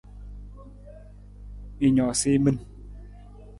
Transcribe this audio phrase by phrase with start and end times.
[1.85, 2.57] I noosa i min.